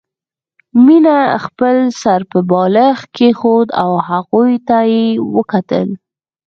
مينې 0.85 1.17
خپل 1.45 1.75
سر 2.01 2.21
پر 2.29 2.41
بالښت 2.49 3.05
کېښود 3.15 3.67
او 3.81 3.91
هغوی 4.09 4.53
ته 4.67 4.77
يې 4.93 5.05
وکتل 5.35 5.87